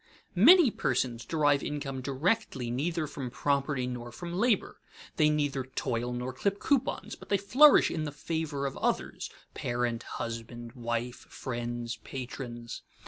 [0.33, 4.79] _Many persons derive income directly neither from property nor from labor.
[5.17, 10.01] They neither toil nor clip coupons, but they flourish in the favor of others parent,
[10.17, 12.81] husband, wife, friends, patrons.